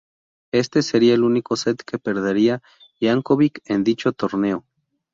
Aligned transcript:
Este 0.51 0.81
sería 0.81 1.13
el 1.13 1.21
único 1.23 1.55
set 1.55 1.83
que 1.85 1.99
perdería 1.99 2.63
Janković 2.99 3.59
en 3.65 3.83
dicho 3.83 4.11
torneo. 4.13 4.65